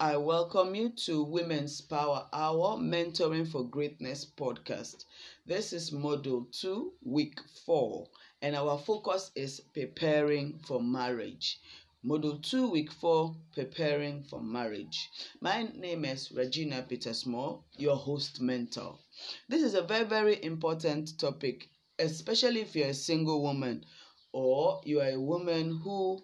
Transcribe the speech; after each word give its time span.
you 0.00 0.90
to 0.90 1.24
Women's 1.24 1.80
Power 1.80 2.28
Hour 2.32 2.76
Mentoring 2.76 3.50
for 3.50 3.64
Greatness 3.64 4.24
podcast. 4.24 5.04
This 5.44 5.72
is 5.72 5.90
Module 5.90 6.46
2, 6.60 6.92
Week 7.02 7.40
4, 7.66 8.06
and 8.40 8.54
our 8.54 8.78
focus 8.78 9.32
is 9.34 9.58
preparing 9.74 10.60
for 10.60 10.80
marriage. 10.80 11.58
Module 12.04 12.40
2, 12.40 12.70
Week 12.70 12.92
4, 12.92 13.34
Preparing 13.52 14.22
for 14.22 14.40
Marriage. 14.40 15.10
My 15.40 15.64
name 15.74 16.04
is 16.04 16.30
Regina 16.30 16.86
Petersmore, 16.88 17.64
your 17.76 17.96
host 17.96 18.40
mentor. 18.40 19.00
This 19.48 19.64
is 19.64 19.74
a 19.74 19.82
very, 19.82 20.04
very 20.04 20.44
important 20.44 21.18
topic, 21.18 21.68
especially 21.98 22.60
if 22.60 22.76
you're 22.76 22.90
a 22.90 22.94
single 22.94 23.42
woman 23.42 23.84
or 24.32 24.80
you 24.84 25.00
are 25.00 25.10
a 25.10 25.20
woman 25.20 25.76
who 25.82 26.22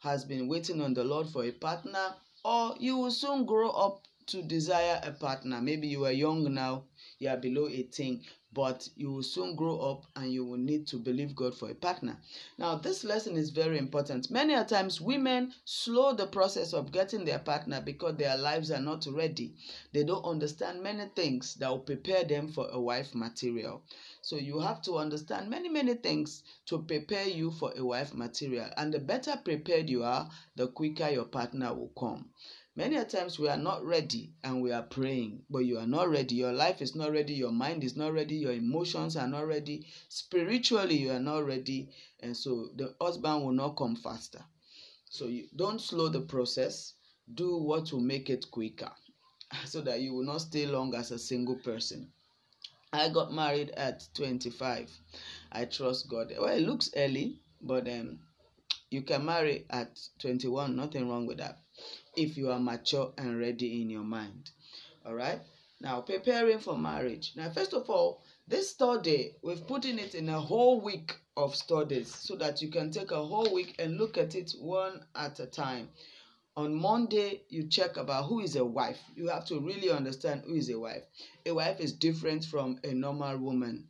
has 0.00 0.24
been 0.24 0.48
waiting 0.48 0.80
on 0.80 0.92
the 0.92 1.04
Lord 1.04 1.28
for 1.28 1.44
a 1.44 1.52
partner 1.52 2.16
or 2.44 2.74
you 2.78 2.96
will 2.96 3.10
soon 3.10 3.44
grow 3.46 3.70
up 3.70 4.06
to 4.26 4.42
desire 4.42 5.00
a 5.02 5.12
partner. 5.12 5.60
Maybe 5.60 5.88
you 5.88 6.04
are 6.04 6.12
young 6.12 6.52
now, 6.52 6.84
you 7.18 7.28
are 7.28 7.36
below 7.36 7.68
18, 7.68 8.22
but 8.52 8.86
you 8.96 9.10
will 9.10 9.22
soon 9.22 9.56
grow 9.56 9.78
up 9.78 10.04
and 10.14 10.30
you 10.30 10.44
will 10.44 10.58
need 10.58 10.86
to 10.88 10.98
believe 10.98 11.34
God 11.34 11.56
for 11.56 11.70
a 11.70 11.74
partner. 11.74 12.18
Now, 12.58 12.76
this 12.76 13.02
lesson 13.02 13.36
is 13.36 13.50
very 13.50 13.78
important. 13.78 14.30
Many 14.30 14.52
a 14.54 14.64
times, 14.64 15.00
women 15.00 15.54
slow 15.64 16.12
the 16.12 16.26
process 16.26 16.74
of 16.74 16.92
getting 16.92 17.24
their 17.24 17.38
partner 17.38 17.80
because 17.80 18.16
their 18.16 18.36
lives 18.36 18.70
are 18.70 18.80
not 18.80 19.06
ready. 19.10 19.54
They 19.92 20.04
don't 20.04 20.24
understand 20.24 20.82
many 20.82 21.06
things 21.16 21.54
that 21.54 21.70
will 21.70 21.78
prepare 21.78 22.24
them 22.24 22.52
for 22.52 22.68
a 22.70 22.80
wife 22.80 23.14
material. 23.14 23.84
So, 24.20 24.36
you 24.36 24.58
have 24.60 24.82
to 24.82 24.98
understand 24.98 25.48
many, 25.48 25.70
many 25.70 25.94
things 25.94 26.42
to 26.66 26.82
prepare 26.82 27.26
you 27.26 27.52
for 27.52 27.72
a 27.76 27.84
wife 27.84 28.12
material. 28.12 28.68
And 28.76 28.92
the 28.92 28.98
better 28.98 29.40
prepared 29.42 29.88
you 29.88 30.04
are, 30.04 30.28
the 30.56 30.68
quicker 30.68 31.08
your 31.08 31.24
partner 31.24 31.72
will 31.72 31.92
come. 31.98 32.28
Many 32.74 32.96
a 32.96 33.04
times 33.04 33.38
we 33.38 33.48
are 33.48 33.58
not 33.58 33.84
ready 33.84 34.32
and 34.42 34.62
we 34.62 34.72
are 34.72 34.82
praying, 34.82 35.44
but 35.50 35.58
you 35.58 35.76
are 35.76 35.86
not 35.86 36.08
ready. 36.08 36.36
Your 36.36 36.54
life 36.54 36.80
is 36.80 36.94
not 36.94 37.12
ready. 37.12 37.34
Your 37.34 37.52
mind 37.52 37.84
is 37.84 37.96
not 37.96 38.14
ready. 38.14 38.36
Your 38.36 38.52
emotions 38.52 39.14
are 39.14 39.28
not 39.28 39.46
ready. 39.46 39.86
Spiritually, 40.08 40.96
you 40.96 41.10
are 41.10 41.20
not 41.20 41.44
ready. 41.44 41.90
And 42.20 42.34
so 42.34 42.70
the 42.74 42.94
husband 42.98 43.44
will 43.44 43.52
not 43.52 43.76
come 43.76 43.94
faster. 43.94 44.42
So 45.10 45.26
you 45.26 45.48
don't 45.54 45.82
slow 45.82 46.08
the 46.08 46.22
process. 46.22 46.94
Do 47.34 47.58
what 47.58 47.92
will 47.92 48.00
make 48.00 48.30
it 48.30 48.50
quicker 48.50 48.90
so 49.66 49.82
that 49.82 50.00
you 50.00 50.14
will 50.14 50.24
not 50.24 50.40
stay 50.40 50.64
long 50.64 50.94
as 50.94 51.10
a 51.10 51.18
single 51.18 51.56
person. 51.56 52.10
I 52.90 53.10
got 53.10 53.34
married 53.34 53.70
at 53.72 54.08
25. 54.14 54.90
I 55.52 55.66
trust 55.66 56.08
God. 56.08 56.32
Well, 56.38 56.56
it 56.56 56.62
looks 56.62 56.88
early, 56.96 57.38
but 57.60 57.86
um, 57.86 58.20
you 58.90 59.02
can 59.02 59.26
marry 59.26 59.66
at 59.68 60.00
21. 60.20 60.74
Nothing 60.74 61.10
wrong 61.10 61.26
with 61.26 61.36
that 61.36 61.61
if 62.16 62.36
you 62.36 62.50
are 62.50 62.58
mature 62.58 63.12
and 63.16 63.38
ready 63.38 63.80
in 63.80 63.88
your 63.88 64.04
mind. 64.04 64.50
All 65.04 65.14
right. 65.14 65.40
Now, 65.80 66.00
preparing 66.00 66.58
for 66.58 66.76
marriage. 66.76 67.32
Now, 67.34 67.50
first 67.50 67.72
of 67.72 67.88
all, 67.88 68.22
this 68.46 68.70
study, 68.70 69.34
we've 69.42 69.66
put 69.66 69.84
in 69.84 69.98
it 69.98 70.14
in 70.14 70.28
a 70.28 70.40
whole 70.40 70.80
week 70.80 71.16
of 71.36 71.56
studies 71.56 72.14
so 72.14 72.36
that 72.36 72.60
you 72.60 72.70
can 72.70 72.90
take 72.90 73.10
a 73.10 73.24
whole 73.24 73.52
week 73.52 73.76
and 73.78 73.96
look 73.96 74.18
at 74.18 74.34
it 74.34 74.52
one 74.60 75.04
at 75.14 75.40
a 75.40 75.46
time. 75.46 75.88
On 76.56 76.74
Monday, 76.74 77.42
you 77.48 77.66
check 77.66 77.96
about 77.96 78.26
who 78.26 78.40
is 78.40 78.56
a 78.56 78.64
wife. 78.64 79.00
You 79.16 79.28
have 79.28 79.46
to 79.46 79.58
really 79.58 79.90
understand 79.90 80.42
who 80.46 80.54
is 80.54 80.68
a 80.68 80.78
wife. 80.78 81.04
A 81.46 81.52
wife 81.52 81.80
is 81.80 81.94
different 81.94 82.44
from 82.44 82.78
a 82.84 82.92
normal 82.92 83.38
woman. 83.38 83.88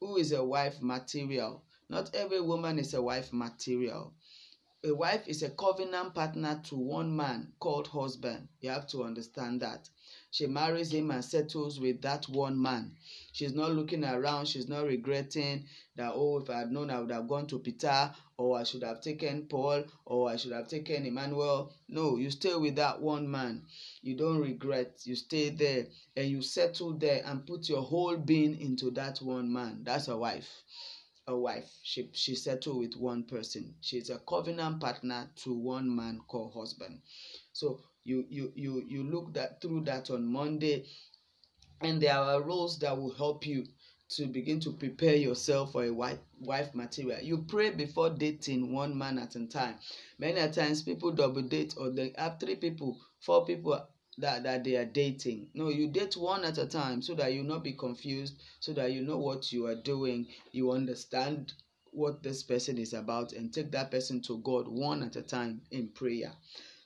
Who 0.00 0.16
is 0.16 0.32
a 0.32 0.42
wife 0.42 0.80
material? 0.80 1.62
Not 1.90 2.14
every 2.14 2.40
woman 2.40 2.78
is 2.78 2.94
a 2.94 3.02
wife 3.02 3.32
material 3.32 4.14
a 4.82 4.94
wife 4.94 5.28
is 5.28 5.42
a 5.42 5.50
covenant 5.50 6.14
partner 6.14 6.58
to 6.64 6.74
one 6.74 7.14
man 7.14 7.52
called 7.60 7.86
husband. 7.88 8.48
You 8.60 8.70
have 8.70 8.86
to 8.88 9.04
understand 9.04 9.60
that. 9.60 9.88
She 10.30 10.46
marries 10.46 10.92
him 10.92 11.10
and 11.10 11.22
settles 11.22 11.78
with 11.78 12.00
that 12.02 12.26
one 12.30 12.60
man. 12.60 12.96
She's 13.32 13.52
not 13.52 13.72
looking 13.72 14.04
around, 14.04 14.46
she's 14.46 14.68
not 14.68 14.86
regretting 14.86 15.66
that, 15.96 16.12
oh, 16.14 16.38
if 16.38 16.48
I 16.48 16.60
had 16.60 16.72
known, 16.72 16.88
I 16.88 16.98
would 17.00 17.10
have 17.10 17.28
gone 17.28 17.46
to 17.48 17.58
Peter, 17.58 18.14
or 18.38 18.58
I 18.58 18.64
should 18.64 18.82
have 18.82 19.02
taken 19.02 19.46
Paul, 19.48 19.84
or 20.06 20.30
I 20.30 20.36
should 20.36 20.52
have 20.52 20.68
taken 20.68 21.04
Emmanuel. 21.04 21.74
No, 21.88 22.16
you 22.16 22.30
stay 22.30 22.54
with 22.54 22.76
that 22.76 23.02
one 23.02 23.30
man. 23.30 23.66
You 24.00 24.16
don't 24.16 24.40
regret. 24.40 25.02
You 25.04 25.14
stay 25.14 25.50
there 25.50 25.88
and 26.16 26.26
you 26.30 26.40
settle 26.40 26.94
there 26.94 27.22
and 27.26 27.46
put 27.46 27.68
your 27.68 27.82
whole 27.82 28.16
being 28.16 28.58
into 28.58 28.90
that 28.92 29.18
one 29.18 29.52
man. 29.52 29.80
That's 29.84 30.08
a 30.08 30.16
wife 30.16 30.62
a 31.30 31.38
wife. 31.38 31.70
She 31.82 32.10
she 32.12 32.34
settled 32.36 32.78
with 32.78 32.96
one 32.96 33.24
person. 33.24 33.74
She's 33.80 34.10
a 34.10 34.18
covenant 34.18 34.80
partner 34.80 35.30
to 35.44 35.54
one 35.54 35.94
man 35.94 36.20
called 36.28 36.54
husband. 36.54 37.00
So 37.52 37.80
you 38.04 38.26
you 38.28 38.52
you 38.56 38.82
you 38.88 39.04
look 39.04 39.34
that 39.34 39.60
through 39.62 39.82
that 39.84 40.10
on 40.10 40.26
Monday, 40.26 40.86
and 41.82 42.00
there 42.02 42.16
are 42.16 42.42
roles 42.42 42.78
that 42.80 42.96
will 42.96 43.12
help 43.14 43.46
you 43.46 43.66
to 44.10 44.26
begin 44.26 44.60
to 44.60 44.72
prepare 44.72 45.14
yourself 45.14 45.72
for 45.72 45.84
a 45.84 45.90
wife 45.92 46.18
wife 46.40 46.74
material. 46.74 47.20
You 47.22 47.44
pray 47.48 47.70
before 47.70 48.10
dating 48.10 48.72
one 48.72 48.96
man 48.96 49.18
at 49.18 49.36
a 49.36 49.46
time. 49.46 49.76
Many 50.18 50.50
times 50.52 50.82
people 50.82 51.12
double 51.12 51.42
date 51.42 51.74
or 51.76 51.90
they 51.90 52.12
have 52.18 52.40
three 52.40 52.56
people, 52.56 52.98
four 53.20 53.44
people 53.46 53.80
that, 54.20 54.42
that 54.44 54.64
they 54.64 54.76
are 54.76 54.84
dating. 54.84 55.48
No, 55.54 55.68
you 55.68 55.88
date 55.88 56.16
one 56.16 56.44
at 56.44 56.58
a 56.58 56.66
time 56.66 57.02
so 57.02 57.14
that 57.14 57.32
you 57.32 57.42
not 57.42 57.64
be 57.64 57.72
confused, 57.72 58.34
so 58.60 58.72
that 58.74 58.92
you 58.92 59.02
know 59.02 59.18
what 59.18 59.52
you 59.52 59.66
are 59.66 59.74
doing, 59.74 60.26
you 60.52 60.70
understand 60.70 61.52
what 61.92 62.22
this 62.22 62.42
person 62.42 62.78
is 62.78 62.92
about, 62.92 63.32
and 63.32 63.52
take 63.52 63.70
that 63.72 63.90
person 63.90 64.20
to 64.22 64.38
God 64.38 64.68
one 64.68 65.02
at 65.02 65.16
a 65.16 65.22
time 65.22 65.62
in 65.70 65.88
prayer. 65.88 66.32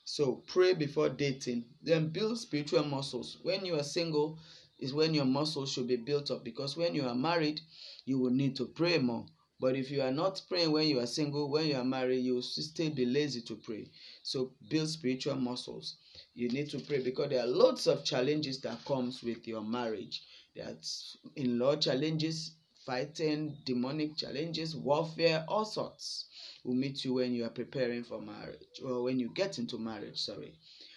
So 0.05 0.43
pray 0.47 0.75
before 0.75 1.09
dating, 1.09 1.65
then 1.83 2.09
build 2.09 2.39
spiritual 2.39 2.85
muscles. 2.85 3.39
When 3.43 3.65
you 3.65 3.77
are 3.79 3.83
single, 3.83 4.39
is 4.79 4.93
when 4.93 5.15
your 5.15 5.25
muscles 5.25 5.73
should 5.73 5.87
be 5.87 5.97
built 5.97 6.31
up 6.31 6.45
because 6.45 6.77
when 6.77 6.95
you 6.95 7.07
are 7.07 7.15
married, 7.15 7.61
you 8.05 8.19
will 8.19 8.31
need 8.31 8.57
to 8.57 8.67
pray 8.67 8.99
more. 8.99 9.25
But 9.61 9.77
if 9.77 9.91
you 9.91 10.03
are 10.03 10.11
not 10.11 10.43
praying 10.49 10.73
when 10.73 10.89
you 10.89 11.01
are 11.01 11.07
single, 11.07 11.49
when 11.49 11.67
you 11.67 11.77
are 11.77 11.85
married, 11.85 12.25
you 12.25 12.35
will 12.35 12.43
still 12.43 12.91
be 12.91 13.07
lazy 13.07 13.41
to 13.43 13.57
pray. 13.57 13.89
So 14.23 14.53
build 14.69 14.89
spiritual 14.89 15.37
muscles 15.37 15.97
you 16.37 16.49
need 16.49 16.69
to 16.69 16.81
pray 16.81 17.01
because 17.01 17.31
there 17.31 17.45
are 17.45 17.47
lots 17.47 17.87
of 17.87 18.05
challenges 18.05 18.61
that 18.61 18.85
comes 18.85 19.23
with 19.23 19.47
your 19.47 19.63
marriage. 19.63 20.23
There's 20.57 21.17
in-law 21.37 21.77
challenges 21.77 22.51
fighting 22.85 23.57
demonic 23.65 24.17
challenges 24.17 24.77
warfare 24.77 25.45
all 25.49 25.65
sorts 25.65 26.27
will 26.65 26.75
meet 26.75 27.05
you 27.05 27.15
when 27.15 27.33
you 27.33 27.45
are 27.45 27.51
preparing 27.51 28.05
for 28.05 28.21
marriage 28.21 28.81
or 28.85 29.03
when 29.05 29.19
you 29.21 29.31
get 29.35 29.59
into 29.59 29.79
marriage 29.79 30.21
sorry. 30.21 30.55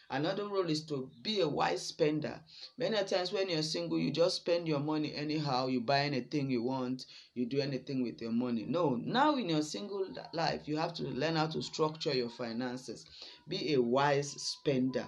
Another 0.10 0.48
role 0.48 0.70
is 0.70 0.82
to 0.86 1.10
be 1.22 1.42
a 1.42 1.48
wise 1.48 1.86
spender. 1.86 2.42
Many 2.78 2.98
times 3.06 3.32
when 3.32 3.48
you're 3.50 3.62
single 3.62 4.00
you 4.00 4.10
just 4.10 4.38
spend 4.38 4.68
your 4.68 4.80
money 4.80 5.14
anyhow 5.14 5.68
you 5.68 5.82
buy 5.82 6.00
anything 6.00 6.50
you 6.50 6.64
want 6.64 7.06
you 7.36 7.46
do 7.46 7.60
anything 7.62 8.02
with 8.02 8.20
your 8.22 8.32
money. 8.32 8.66
No 8.68 8.96
now 8.96 9.36
in 9.36 9.50
your 9.50 9.62
single 9.62 10.08
life 10.34 10.68
you 10.68 10.78
have 10.78 10.96
to 10.96 11.04
learn 11.04 11.36
how 11.36 11.48
to 11.48 11.62
structure 11.62 12.14
your 12.14 12.30
finances. 12.30 13.06
Be 13.48 13.76
a 13.76 13.82
wise 13.82 14.32
spender 14.32 15.08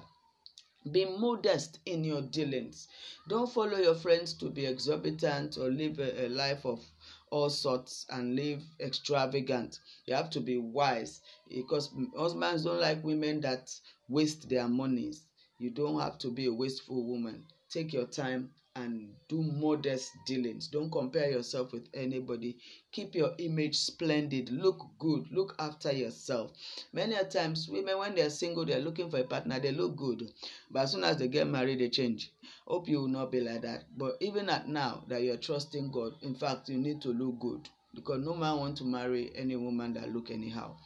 be 0.91 1.05
modest 1.05 1.79
in 1.85 2.03
your 2.03 2.21
dealings. 2.21 2.87
Don't 3.27 3.51
follow 3.51 3.77
your 3.77 3.95
friends 3.95 4.33
to 4.33 4.49
be 4.49 4.65
exorbitant 4.65 5.57
or 5.57 5.69
live 5.71 5.99
a, 5.99 6.25
a 6.25 6.29
life 6.29 6.65
of 6.65 6.83
all 7.31 7.49
sorts 7.49 8.05
and 8.09 8.35
live 8.35 8.61
extravagant. 8.79 9.79
You 10.05 10.15
have 10.15 10.29
to 10.31 10.39
be 10.41 10.57
wise 10.57 11.21
because 11.47 11.89
husbands 12.17 12.63
don't 12.63 12.81
like 12.81 13.03
women 13.03 13.41
that 13.41 13.71
waste 14.07 14.49
their 14.49 14.67
monies. 14.67 15.23
You 15.59 15.69
don't 15.69 15.99
have 15.99 16.17
to 16.19 16.29
be 16.31 16.45
a 16.47 16.53
wasteful 16.53 17.03
woman. 17.05 17.45
Take 17.69 17.93
your 17.93 18.07
time 18.07 18.51
and 18.79 19.13
do 19.27 19.41
modest 19.41 20.11
dealings. 20.25 20.67
Don't 20.67 20.89
compare 20.89 21.29
yourself 21.29 21.73
with 21.73 21.87
anybody. 21.93 22.57
Keep 22.91 23.15
your 23.15 23.33
image 23.37 23.75
splendid. 23.75 24.49
Look 24.49 24.85
good. 24.97 25.25
Look 25.31 25.55
after 25.59 25.91
yourself. 25.91 26.51
Many 26.93 27.15
a 27.15 27.25
times, 27.25 27.67
women, 27.67 27.97
when 27.97 28.15
they're 28.15 28.29
single, 28.29 28.65
they're 28.65 28.79
looking 28.79 29.09
for 29.09 29.17
a 29.17 29.23
partner, 29.23 29.59
they 29.59 29.71
look 29.71 29.97
good. 29.97 30.31
But 30.71 30.83
as 30.83 30.91
soon 30.93 31.03
as 31.03 31.17
they 31.17 31.27
get 31.27 31.47
married, 31.47 31.79
they 31.79 31.89
change. 31.89 32.31
Hope 32.65 32.87
you 32.87 32.99
will 33.01 33.07
not 33.07 33.31
be 33.31 33.41
like 33.41 33.61
that. 33.63 33.83
But 33.97 34.17
even 34.21 34.49
at 34.49 34.69
now 34.69 35.03
that 35.07 35.23
you're 35.23 35.37
trusting 35.37 35.91
God, 35.91 36.13
in 36.21 36.35
fact, 36.35 36.69
you 36.69 36.77
need 36.77 37.01
to 37.01 37.09
look 37.09 37.39
good. 37.39 37.67
Because 37.93 38.23
no 38.23 38.33
man 38.35 38.57
want 38.57 38.77
to 38.77 38.85
marry 38.85 39.31
any 39.35 39.55
woman 39.55 39.93
that 39.93 40.13
look 40.13 40.31
anyhow. 40.31 40.77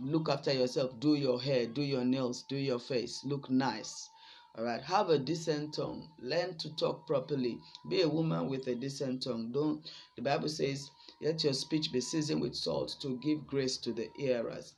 Look 0.00 0.28
after 0.28 0.52
yourself. 0.52 0.98
Do 0.98 1.14
your 1.14 1.40
hair, 1.40 1.66
do 1.66 1.82
your 1.82 2.04
nails, 2.04 2.44
do 2.48 2.56
your 2.56 2.80
face. 2.80 3.20
Look 3.24 3.48
nice 3.50 4.08
all 4.56 4.62
right, 4.64 4.82
have 4.82 5.10
a 5.10 5.18
decent 5.18 5.74
tongue. 5.74 6.08
Learn 6.20 6.56
to 6.58 6.76
talk 6.76 7.08
properly. 7.08 7.58
Be 7.88 8.02
a 8.02 8.08
woman 8.08 8.48
with 8.48 8.68
a 8.68 8.76
decent 8.76 9.24
tongue. 9.24 9.50
Don't. 9.50 9.84
The 10.14 10.22
Bible 10.22 10.48
says, 10.48 10.90
"Let 11.20 11.42
your 11.42 11.54
speech 11.54 11.90
be 11.90 12.00
seasoned 12.00 12.40
with 12.40 12.54
salt 12.54 12.94
to 13.00 13.18
give 13.18 13.48
grace 13.48 13.78
to 13.78 13.92
the 13.92 14.10
hearers." 14.16 14.74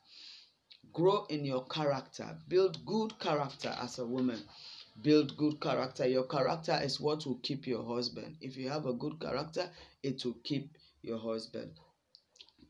Grow 0.95 1.27
in 1.27 1.45
your 1.45 1.67
character. 1.67 2.39
Build 2.49 2.87
good 2.87 3.19
character 3.19 3.69
as 3.79 3.99
a 3.99 4.07
woman. 4.07 4.43
Build 5.03 5.37
good 5.37 5.61
character. 5.61 6.09
Your 6.09 6.25
character 6.25 6.81
is 6.83 6.99
what 6.99 7.27
will 7.27 7.41
keep 7.43 7.67
your 7.67 7.85
husband. 7.85 8.39
If 8.41 8.57
you 8.57 8.71
have 8.71 8.87
a 8.87 8.95
good 8.95 9.21
character, 9.21 9.71
it 10.03 10.25
will 10.25 10.39
keep 10.43 10.79
your 11.03 11.19
husband. 11.19 11.73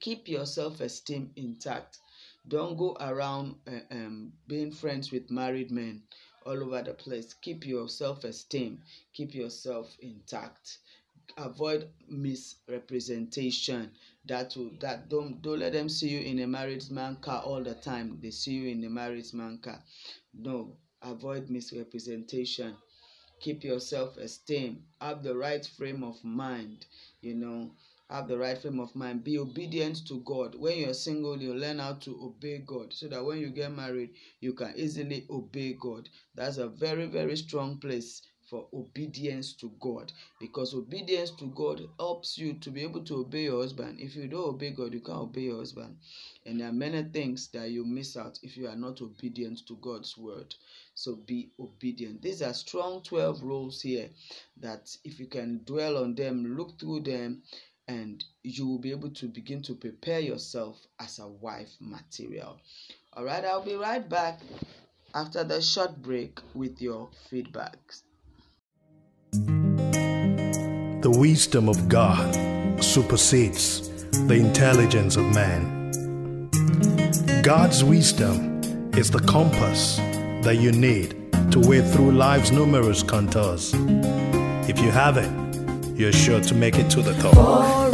Keep 0.00 0.26
your 0.26 0.44
self 0.44 0.80
esteem 0.80 1.30
intact. 1.36 2.00
Don't 2.48 2.76
go 2.76 2.96
around 3.00 3.56
uh, 3.68 3.80
um, 3.92 4.32
being 4.48 4.72
friends 4.72 5.12
with 5.12 5.30
married 5.30 5.70
men 5.70 6.02
all 6.46 6.62
over 6.62 6.82
the 6.82 6.94
place. 6.94 7.34
Keep 7.34 7.66
your 7.66 7.88
self 7.88 8.24
esteem, 8.24 8.80
keep 9.12 9.34
yourself 9.34 9.96
intact. 10.00 10.78
Avoid 11.36 11.90
misrepresentation. 12.08 13.90
That 14.26 14.56
will 14.56 14.70
that 14.80 15.08
don't 15.08 15.42
don't 15.42 15.58
let 15.58 15.72
them 15.72 15.88
see 15.88 16.08
you 16.08 16.20
in 16.20 16.38
a 16.40 16.46
married 16.46 16.88
man 16.90 17.16
car 17.16 17.42
all 17.42 17.62
the 17.62 17.74
time. 17.74 18.18
They 18.22 18.30
see 18.30 18.52
you 18.52 18.68
in 18.68 18.84
a 18.84 18.90
married 18.90 19.32
man 19.34 19.58
car. 19.58 19.82
No, 20.32 20.76
avoid 21.02 21.50
misrepresentation. 21.50 22.76
Keep 23.40 23.64
your 23.64 23.80
self 23.80 24.16
esteem. 24.16 24.84
Have 25.00 25.22
the 25.22 25.36
right 25.36 25.66
frame 25.66 26.02
of 26.04 26.22
mind. 26.24 26.86
You 27.20 27.34
know, 27.34 27.70
have 28.08 28.28
the 28.28 28.38
right 28.38 28.56
frame 28.56 28.78
of 28.80 28.94
mind. 28.94 29.24
Be 29.24 29.38
obedient 29.38 30.06
to 30.06 30.20
God. 30.20 30.54
When 30.54 30.78
you're 30.78 30.94
single, 30.94 31.40
you 31.40 31.54
learn 31.54 31.78
how 31.78 31.94
to 31.94 32.20
obey 32.22 32.58
God 32.58 32.92
so 32.92 33.08
that 33.08 33.24
when 33.24 33.38
you 33.38 33.50
get 33.50 33.72
married, 33.72 34.10
you 34.40 34.52
can 34.52 34.74
easily 34.76 35.26
obey 35.28 35.72
God. 35.72 36.08
That's 36.34 36.58
a 36.58 36.68
very, 36.68 37.06
very 37.06 37.36
strong 37.36 37.78
place 37.78 38.22
for 38.48 38.68
obedience 38.72 39.52
to 39.54 39.72
God 39.80 40.12
because 40.38 40.72
obedience 40.72 41.32
to 41.32 41.46
God 41.48 41.82
helps 41.98 42.38
you 42.38 42.54
to 42.54 42.70
be 42.70 42.82
able 42.82 43.02
to 43.04 43.16
obey 43.16 43.44
your 43.44 43.60
husband. 43.60 43.98
If 44.00 44.14
you 44.14 44.28
don't 44.28 44.54
obey 44.54 44.70
God, 44.70 44.94
you 44.94 45.00
can't 45.00 45.18
obey 45.18 45.42
your 45.42 45.58
husband. 45.58 45.96
And 46.44 46.60
there 46.60 46.68
are 46.68 46.72
many 46.72 47.02
things 47.02 47.48
that 47.48 47.70
you 47.70 47.84
miss 47.84 48.16
out 48.16 48.38
if 48.42 48.56
you 48.56 48.68
are 48.68 48.76
not 48.76 49.02
obedient 49.02 49.66
to 49.66 49.76
God's 49.76 50.16
word. 50.16 50.54
So 50.94 51.16
be 51.16 51.50
obedient. 51.58 52.22
These 52.22 52.40
are 52.42 52.54
strong 52.54 53.02
12 53.02 53.42
rules 53.42 53.82
here 53.82 54.10
that 54.58 54.96
if 55.04 55.18
you 55.18 55.26
can 55.26 55.62
dwell 55.64 55.96
on 55.96 56.14
them, 56.14 56.56
look 56.56 56.78
through 56.78 57.00
them, 57.00 57.42
and 57.88 58.24
you 58.42 58.66
will 58.66 58.78
be 58.78 58.90
able 58.90 59.10
to 59.10 59.26
begin 59.26 59.62
to 59.62 59.74
prepare 59.74 60.20
yourself 60.20 60.86
as 60.98 61.18
a 61.18 61.28
wife 61.28 61.70
material. 61.80 62.58
All 63.12 63.24
right, 63.24 63.44
I'll 63.44 63.64
be 63.64 63.76
right 63.76 64.06
back 64.08 64.40
after 65.14 65.44
the 65.44 65.60
short 65.62 66.02
break 66.02 66.40
with 66.54 66.80
your 66.82 67.08
feedbacks. 67.30 68.02
The 71.02 71.10
wisdom 71.10 71.68
of 71.68 71.88
God 71.88 72.34
supersedes 72.82 73.88
the 74.26 74.34
intelligence 74.34 75.16
of 75.16 75.24
man. 75.34 76.50
God's 77.42 77.84
wisdom 77.84 78.90
is 78.94 79.10
the 79.10 79.20
compass 79.20 79.96
that 80.42 80.58
you 80.60 80.72
need 80.72 81.10
to 81.52 81.60
wade 81.60 81.86
through 81.86 82.12
life's 82.12 82.50
numerous 82.50 83.02
contours. 83.02 83.72
If 84.68 84.80
you 84.80 84.90
have 84.90 85.16
it, 85.16 85.45
you're 85.96 86.12
sure 86.12 86.40
to 86.40 86.54
make 86.54 86.78
it 86.78 86.90
to 86.90 87.00
the 87.02 87.14
top. 87.14 87.34
For 87.34 87.85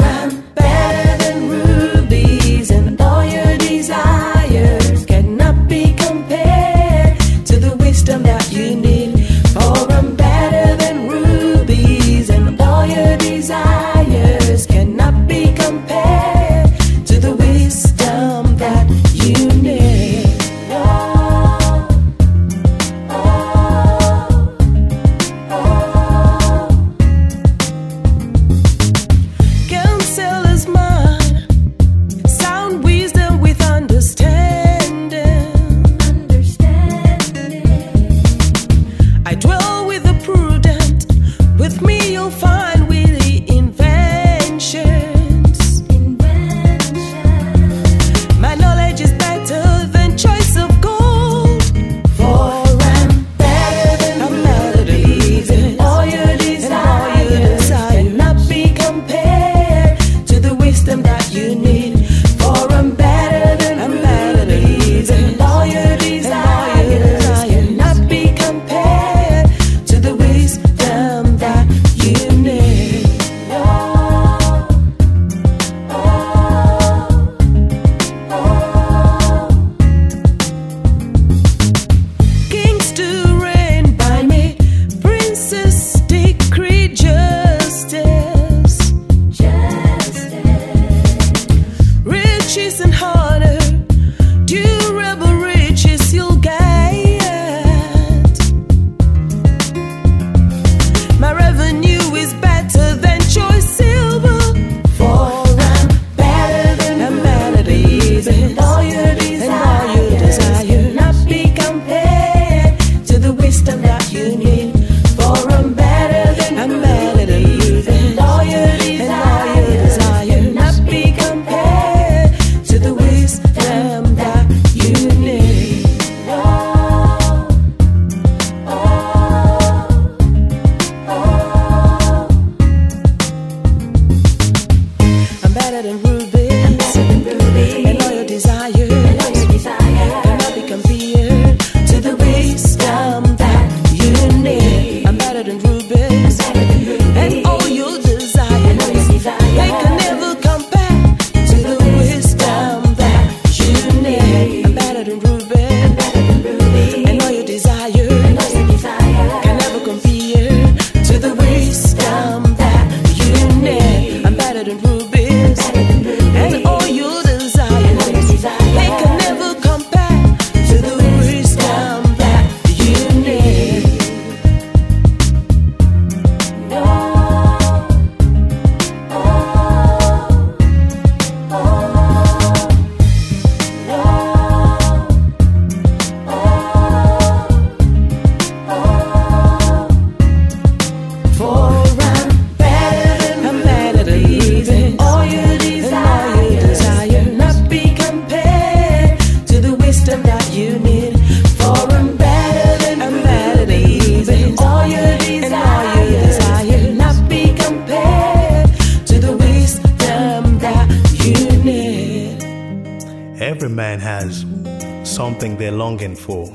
something 215.13 215.57
they're 215.57 215.71
longing 215.71 216.15
for. 216.15 216.47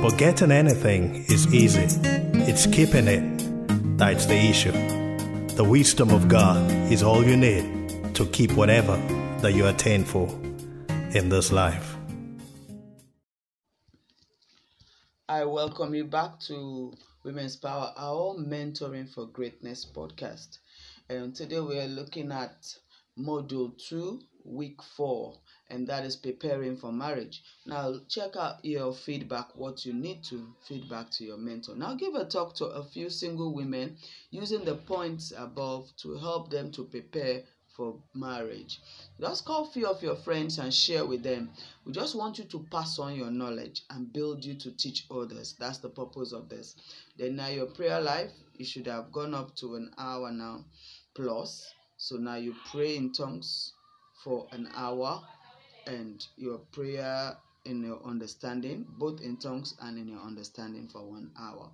But 0.00 0.16
getting 0.16 0.52
anything 0.52 1.24
is 1.28 1.52
easy, 1.52 1.86
it's 2.48 2.66
keeping 2.66 3.08
it 3.08 3.42
that's 4.02 4.26
the 4.26 4.34
issue. 4.34 4.72
The 5.54 5.62
wisdom 5.62 6.10
of 6.10 6.26
God 6.26 6.68
is 6.90 7.02
all 7.02 7.24
you 7.24 7.36
need 7.36 8.14
to 8.14 8.26
keep 8.26 8.50
whatever 8.52 8.96
that 9.42 9.52
you 9.54 9.66
attain 9.66 10.04
for 10.04 10.28
in 11.14 11.28
this 11.28 11.52
life. 11.52 11.96
I 15.28 15.44
welcome 15.44 15.94
you 15.94 16.04
back 16.04 16.40
to 16.48 16.94
Women's 17.22 17.56
Power 17.56 17.92
Hour 17.96 18.34
Mentoring 18.38 19.08
for 19.12 19.26
Greatness 19.26 19.84
podcast. 19.84 20.58
And 21.08 21.34
today 21.34 21.60
we 21.60 21.78
are 21.78 21.86
looking 21.86 22.32
at 22.32 22.74
Module 23.18 23.72
2, 23.88 24.20
Week 24.44 24.82
4, 24.96 25.34
and 25.72 25.86
that 25.86 26.04
is 26.04 26.16
preparing 26.16 26.76
for 26.76 26.92
marriage. 26.92 27.42
Now, 27.64 27.94
check 28.06 28.36
out 28.36 28.62
your 28.62 28.92
feedback, 28.92 29.56
what 29.56 29.86
you 29.86 29.94
need 29.94 30.22
to 30.24 30.54
feedback 30.68 31.10
to 31.12 31.24
your 31.24 31.38
mentor. 31.38 31.74
Now, 31.74 31.94
give 31.94 32.14
a 32.14 32.26
talk 32.26 32.54
to 32.56 32.66
a 32.66 32.84
few 32.84 33.08
single 33.08 33.54
women 33.54 33.96
using 34.30 34.66
the 34.66 34.74
points 34.74 35.32
above 35.34 35.90
to 36.02 36.18
help 36.18 36.50
them 36.50 36.70
to 36.72 36.84
prepare 36.84 37.44
for 37.74 37.96
marriage. 38.12 38.80
Just 39.18 39.46
call 39.46 39.64
a 39.64 39.70
few 39.70 39.86
of 39.86 40.02
your 40.02 40.16
friends 40.16 40.58
and 40.58 40.74
share 40.74 41.06
with 41.06 41.22
them. 41.22 41.50
We 41.86 41.92
just 41.92 42.14
want 42.14 42.36
you 42.36 42.44
to 42.44 42.66
pass 42.70 42.98
on 42.98 43.16
your 43.16 43.30
knowledge 43.30 43.80
and 43.88 44.12
build 44.12 44.44
you 44.44 44.54
to 44.56 44.72
teach 44.72 45.06
others. 45.10 45.56
That's 45.58 45.78
the 45.78 45.88
purpose 45.88 46.32
of 46.32 46.50
this. 46.50 46.76
Then 47.16 47.36
now 47.36 47.48
your 47.48 47.66
prayer 47.66 48.00
life, 48.00 48.30
you 48.58 48.66
should 48.66 48.86
have 48.88 49.10
gone 49.10 49.32
up 49.32 49.56
to 49.56 49.76
an 49.76 49.90
hour 49.96 50.30
now 50.30 50.66
plus. 51.14 51.72
So 51.96 52.16
now 52.16 52.36
you 52.36 52.54
pray 52.70 52.96
in 52.96 53.12
tongues 53.12 53.72
for 54.22 54.46
an 54.52 54.68
hour 54.74 55.22
and 55.86 56.26
your 56.36 56.58
prayer 56.72 57.36
in 57.64 57.82
your 57.82 58.02
understanding, 58.04 58.86
both 58.98 59.20
in 59.20 59.36
tongues 59.36 59.74
and 59.80 59.98
in 59.98 60.08
your 60.08 60.20
understanding 60.20 60.88
for 60.88 61.02
one 61.08 61.30
hour. 61.38 61.70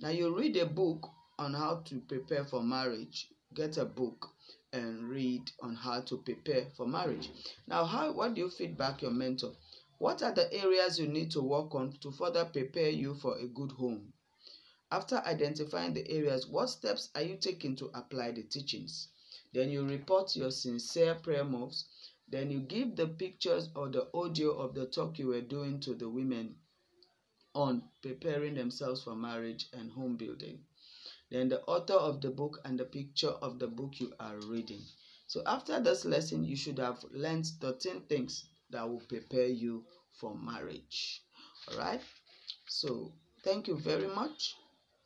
Now 0.00 0.10
you 0.10 0.36
read 0.36 0.56
a 0.56 0.66
book 0.66 1.08
on 1.38 1.54
how 1.54 1.82
to 1.86 2.00
prepare 2.00 2.44
for 2.44 2.62
marriage. 2.62 3.28
Get 3.54 3.76
a 3.76 3.84
book 3.84 4.30
and 4.72 5.08
read 5.08 5.50
on 5.62 5.74
how 5.74 6.00
to 6.02 6.16
prepare 6.18 6.66
for 6.76 6.86
marriage. 6.86 7.30
Now, 7.66 7.84
how 7.84 8.12
what 8.12 8.34
do 8.34 8.42
you 8.42 8.50
feedback 8.50 9.02
your 9.02 9.10
mentor? 9.10 9.52
What 9.98 10.22
are 10.22 10.32
the 10.32 10.52
areas 10.52 10.98
you 10.98 11.06
need 11.06 11.30
to 11.32 11.40
work 11.40 11.74
on 11.74 11.92
to 12.02 12.10
further 12.10 12.44
prepare 12.44 12.90
you 12.90 13.14
for 13.14 13.38
a 13.38 13.46
good 13.46 13.72
home? 13.72 14.12
After 14.90 15.16
identifying 15.26 15.94
the 15.94 16.08
areas, 16.10 16.46
what 16.46 16.68
steps 16.68 17.10
are 17.14 17.22
you 17.22 17.36
taking 17.36 17.76
to 17.76 17.90
apply 17.94 18.32
the 18.32 18.42
teachings? 18.42 19.08
Then 19.52 19.70
you 19.70 19.86
report 19.86 20.36
your 20.36 20.50
sincere 20.50 21.14
prayer 21.14 21.44
moves. 21.44 21.86
Then 22.28 22.50
you 22.50 22.60
give 22.60 22.96
the 22.96 23.06
pictures 23.08 23.70
or 23.74 23.88
the 23.88 24.08
audio 24.14 24.50
of 24.52 24.74
the 24.74 24.86
talk 24.86 25.18
you 25.18 25.28
were 25.28 25.40
doing 25.40 25.80
to 25.80 25.94
the 25.94 26.08
women 26.08 26.56
on 27.54 27.82
preparing 28.02 28.54
themselves 28.54 29.02
for 29.02 29.14
marriage 29.14 29.66
and 29.72 29.90
home 29.92 30.16
building 30.16 30.60
then 31.30 31.48
the 31.48 31.62
author 31.62 31.94
of 31.94 32.20
the 32.20 32.30
book 32.30 32.60
and 32.64 32.78
the 32.78 32.84
picture 32.84 33.30
of 33.30 33.58
the 33.58 33.66
book 33.66 33.98
you 33.98 34.12
are 34.20 34.36
reading. 34.46 34.82
So 35.26 35.42
after 35.44 35.80
this 35.80 36.04
lesson, 36.04 36.44
you 36.44 36.56
should 36.56 36.78
have 36.78 37.02
learned 37.10 37.46
13 37.60 38.02
things 38.02 38.46
that 38.70 38.88
will 38.88 39.00
prepare 39.08 39.48
you 39.48 39.84
for 40.12 40.36
marriage. 40.36 41.22
All 41.70 41.78
right. 41.78 42.00
So 42.68 43.12
thank 43.42 43.66
you 43.66 43.76
very 43.76 44.06
much 44.06 44.54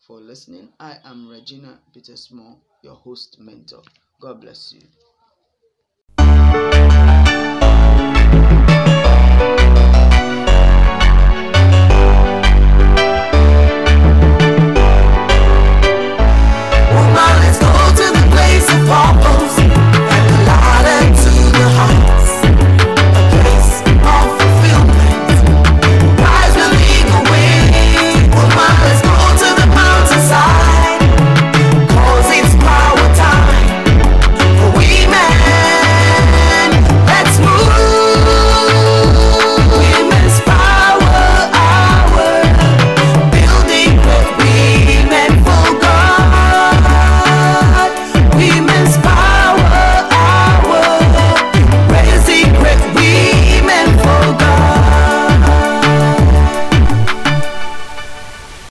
for 0.06 0.18
listening. 0.20 0.72
I 0.78 0.98
am 1.04 1.28
Regina 1.28 1.80
Petersmore, 1.94 2.58
your 2.82 2.94
host 2.96 3.38
mentor. 3.40 3.82
God 4.20 4.40
bless 4.42 4.72
you. 4.72 4.82